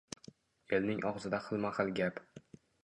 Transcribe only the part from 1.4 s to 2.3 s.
xilma-xil gap.